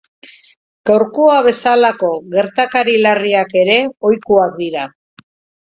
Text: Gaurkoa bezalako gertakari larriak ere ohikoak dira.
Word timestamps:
Gaurkoa 0.89 1.35
bezalako 1.47 2.09
gertakari 2.37 2.97
larriak 3.05 3.55
ere 3.65 3.79
ohikoak 4.13 4.59
dira. 4.67 4.91